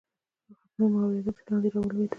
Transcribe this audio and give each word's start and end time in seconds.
ږغونه 0.71 0.87
مو 0.91 0.97
اورېدل، 1.05 1.35
چې 1.37 1.43
لاندې 1.51 1.69
رالوېدل. 1.73 2.09